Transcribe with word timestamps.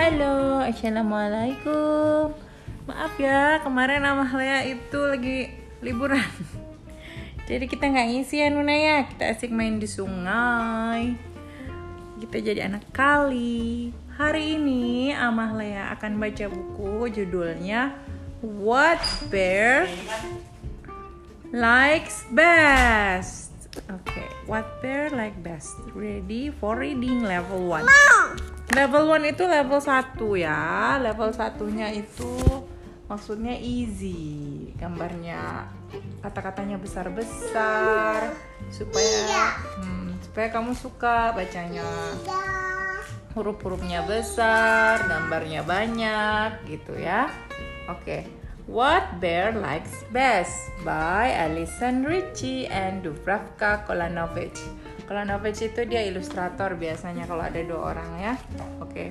Halo, 0.00 0.64
assalamualaikum. 0.64 2.32
Maaf 2.88 3.20
ya, 3.20 3.60
kemarin 3.60 4.00
Lea 4.32 4.72
itu 4.72 4.96
lagi 4.96 5.52
liburan. 5.84 6.24
Jadi 7.44 7.68
kita 7.68 7.84
nggak 7.84 8.08
ngisi 8.08 8.40
ya 8.40 8.48
Nuna 8.48 8.72
ya, 8.72 9.04
kita 9.04 9.28
asik 9.28 9.52
main 9.52 9.76
di 9.76 9.84
sungai. 9.84 11.20
Kita 12.16 12.40
jadi 12.40 12.72
anak 12.72 12.88
kali. 12.96 13.92
Hari 14.16 14.56
ini 14.56 15.12
Lea 15.60 15.92
akan 15.92 16.16
baca 16.16 16.48
buku 16.48 17.20
judulnya 17.20 17.92
What 18.40 19.04
Bear 19.28 19.84
Likes 21.52 22.24
Best. 22.32 23.52
Oke. 23.92 24.29
What 24.50 24.82
bear 24.82 25.14
like 25.14 25.38
best? 25.46 25.78
Ready 25.94 26.50
for 26.50 26.82
reading 26.82 27.22
level 27.22 27.70
1. 27.70 27.86
Level 28.74 29.06
1 29.06 29.30
itu 29.30 29.46
level 29.46 29.78
1 29.78 30.18
ya. 30.42 30.98
Level 30.98 31.30
satunya 31.30 31.94
itu 31.94 32.34
maksudnya 33.06 33.54
easy. 33.54 34.74
Gambarnya 34.74 35.70
kata-katanya 36.18 36.82
besar-besar 36.82 38.34
supaya 38.74 39.54
hmm, 39.78 40.18
supaya 40.26 40.50
kamu 40.50 40.74
suka 40.74 41.30
bacanya. 41.30 41.86
Huruf-hurufnya 43.30 44.02
besar, 44.10 45.06
gambarnya 45.06 45.62
banyak 45.62 46.66
gitu 46.66 46.98
ya. 46.98 47.30
Oke. 47.86 48.26
Okay. 48.26 48.49
What 48.66 49.22
Bear 49.22 49.56
Likes 49.56 50.04
Best 50.12 50.68
by 50.84 51.32
Alison 51.32 52.04
Ritchie 52.04 52.68
and 52.68 53.00
Dubravka 53.00 53.86
Kolanovic. 53.88 54.58
Kolanovic 55.08 55.56
itu 55.64 55.86
dia 55.88 56.04
ilustrator 56.04 56.76
biasanya 56.76 57.24
kalau 57.24 57.46
ada 57.46 57.60
dua 57.64 57.96
orang 57.96 58.10
ya. 58.20 58.34
Oke. 58.82 58.90
Okay. 58.90 59.08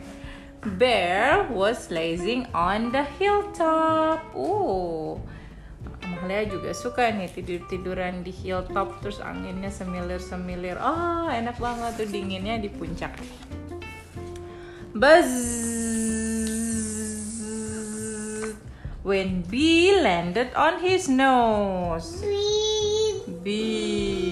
Bear 0.75 1.47
was 1.49 1.87
lazing 1.87 2.43
on 2.51 2.91
the 2.91 3.07
hilltop. 3.15 4.19
Uh. 4.35 5.15
Amalia 6.03 6.43
juga 6.51 6.75
suka 6.75 7.07
nih 7.15 7.31
tidur-tiduran 7.31 8.27
di 8.27 8.35
hilltop 8.35 8.99
terus 8.99 9.23
anginnya 9.23 9.71
semilir-semilir. 9.71 10.75
Oh, 10.75 11.31
enak 11.31 11.55
banget 11.55 12.03
tuh 12.03 12.09
dinginnya 12.11 12.59
di 12.59 12.67
puncak. 12.67 13.15
Buzz 14.91 15.78
when 19.09 19.41
bee 19.49 19.89
landed 19.89 20.53
on 20.53 20.77
his 20.85 21.09
nose. 21.09 22.21
Bee. 22.21 23.25
Bee. 23.41 24.29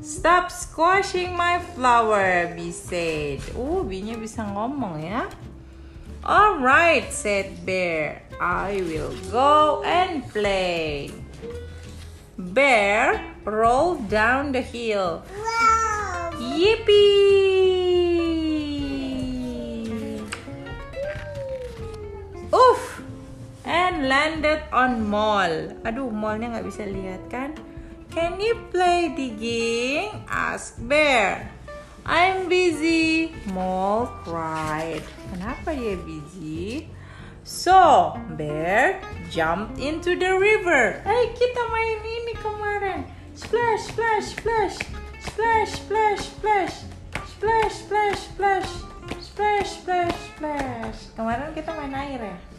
Stop 0.00 0.50
squashing 0.50 1.36
my 1.36 1.60
flower, 1.76 2.48
Bee 2.56 2.72
said. 2.72 3.44
Oh, 3.52 3.84
Bee-nya 3.84 4.16
bisa 4.16 4.40
ngomong 4.40 5.04
ya. 5.04 5.28
Alright, 6.24 7.12
said 7.12 7.60
Bear. 7.68 8.24
I 8.40 8.80
will 8.80 9.12
go 9.28 9.84
and 9.84 10.24
play. 10.32 11.12
Bear 12.40 13.20
rolled 13.44 14.08
down 14.08 14.56
the 14.56 14.64
hill. 14.64 15.20
Wow. 15.28 16.32
Yippee! 16.40 17.45
And 23.76 24.08
landed 24.08 24.64
on 24.72 25.04
Mall. 25.04 25.76
Aduh, 25.84 26.08
mallnya 26.08 26.56
nggak 26.56 26.64
bisa 26.64 26.88
lihat 26.88 27.28
kan? 27.28 27.52
Can 28.08 28.40
you 28.40 28.56
play 28.72 29.12
digging? 29.12 30.24
asked 30.32 30.80
Bear. 30.80 31.52
I'm 32.08 32.48
busy, 32.48 33.36
Mole 33.52 34.08
cried. 34.24 35.04
Kenapa 35.28 35.76
dia 35.76 36.00
busy? 36.00 36.88
So, 37.44 38.16
Bear 38.40 38.96
jumped 39.28 39.76
into 39.76 40.16
the 40.16 40.32
river. 40.40 41.04
Hey, 41.04 41.36
kita 41.36 41.62
main 41.68 42.00
ini 42.00 42.34
kemarin. 42.40 43.04
Splash, 43.36 43.92
splash, 43.92 44.32
splash. 44.40 44.76
Splash, 45.20 45.72
splash, 45.84 46.22
splash. 46.32 46.76
Splash, 47.28 47.74
splash, 47.84 48.20
splash. 48.32 48.70
Splash, 49.20 49.70
splash, 49.84 50.16
splash. 50.32 50.98
Kemarin 51.12 51.52
kita 51.52 51.76
main 51.76 51.92
air 51.92 52.22
ya? 52.32 52.55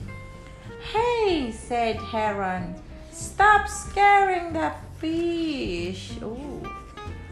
Hey, 0.94 1.52
said 1.52 1.98
Heron. 1.98 2.76
Stop 3.12 3.68
scaring 3.68 4.54
the 4.54 4.72
fish. 5.00 6.14
Ooh. 6.22 6.64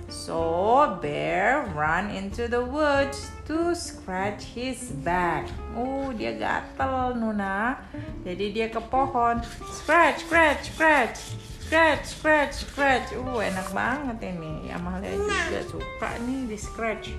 So 0.09 0.97
bear 1.01 1.69
ran 1.75 2.09
into 2.09 2.47
the 2.47 2.63
woods 2.63 3.29
to 3.45 3.75
scratch 3.75 4.43
his 4.55 4.89
back. 5.05 5.45
Oh, 5.75 6.09
dia 6.15 6.33
gatel 6.33 7.19
Nuna. 7.19 7.77
Jadi 8.25 8.55
dia 8.55 8.67
ke 8.71 8.81
pohon. 8.89 9.43
Scratch, 9.69 10.25
scratch, 10.25 10.73
scratch. 10.73 11.19
Scratch, 11.65 12.05
scratch, 12.05 12.55
scratch. 12.61 13.09
Uh, 13.13 13.41
enak 13.41 13.69
banget 13.73 14.37
ini. 14.37 14.69
Amalia 14.69 15.13
juga 15.17 15.61
suka 15.65 16.09
nih 16.25 16.45
di 16.45 16.57
scratch. 16.57 17.09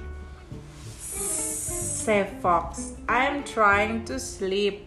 Say 2.07 2.27
Fox, 2.39 2.95
I'm 3.11 3.43
trying 3.43 4.07
to 4.07 4.23
sleep. 4.23 4.87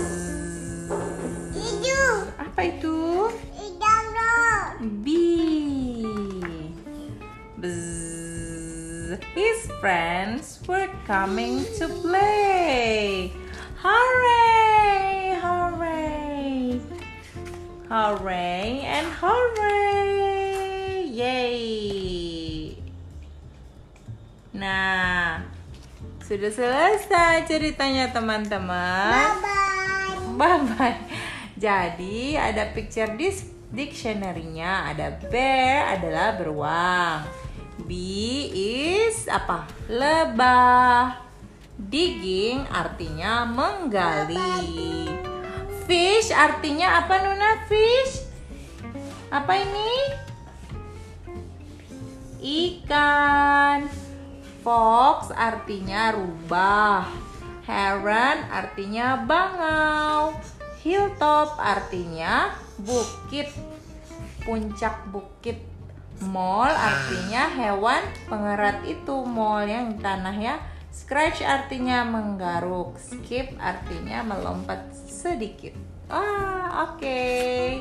His 9.35 9.67
friends 9.83 10.63
were 10.63 10.87
coming 11.03 11.67
to 11.81 11.91
play. 11.99 13.31
Hooray! 13.81 15.35
Hooray! 15.35 16.79
Hooray 17.91 18.67
and 18.87 19.07
hooray! 19.19 21.03
Yay! 21.11 22.77
Nah, 24.55 25.43
sudah 26.23 26.51
selesai 26.53 27.49
ceritanya 27.49 28.13
teman-teman. 28.15 29.11
Bye-bye. 29.11 30.39
Bye-bye. 30.39 30.99
Jadi 31.59 32.39
ada 32.39 32.71
picture 32.71 33.11
di 33.19 33.27
dictionary-nya 33.71 34.91
ada 34.91 35.15
bear 35.31 35.95
adalah 35.99 36.35
beruang. 36.35 37.50
Bee 37.91 38.47
is 38.55 39.27
apa? 39.27 39.67
Lebah. 39.91 41.27
Digging 41.75 42.63
artinya 42.71 43.43
menggali. 43.43 45.11
Fish 45.83 46.31
artinya 46.31 47.03
apa 47.03 47.19
Nuna? 47.19 47.67
Fish? 47.67 48.23
Apa 49.27 49.59
ini? 49.59 49.91
Ikan. 52.39 53.91
Fox 54.63 55.35
artinya 55.35 56.15
rubah. 56.15 57.11
Heron 57.67 58.39
artinya 58.55 59.19
bangau. 59.19 60.39
Hilltop 60.79 61.59
artinya 61.59 62.55
bukit. 62.79 63.51
Puncak 64.47 65.11
bukit. 65.11 65.59
Mall 66.21 66.69
artinya 66.69 67.49
hewan 67.49 68.05
pengerat 68.29 68.85
itu 68.85 69.25
mall 69.25 69.65
yang 69.65 69.97
tanahnya 69.97 70.61
Scratch 70.91 71.39
artinya 71.39 72.03
menggaruk, 72.03 72.99
skip 72.99 73.55
artinya 73.63 74.27
melompat 74.27 74.91
sedikit. 75.07 75.71
Ah, 76.11 76.91
oke. 76.91 76.99
Okay. 76.99 77.79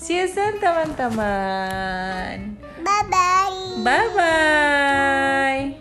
See 0.00 0.16
you 0.16 0.24
soon 0.24 0.56
teman-teman. 0.56 2.56
Bye 2.80 3.04
bye. 3.12 3.60
Bye 3.84 4.08
bye. 4.16 5.79